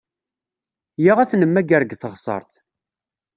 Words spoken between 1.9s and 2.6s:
teɣsert.